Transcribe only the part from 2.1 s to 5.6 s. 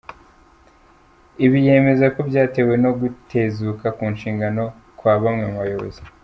ko byatewe no gutezuka ku nshingano kwa bamwe mu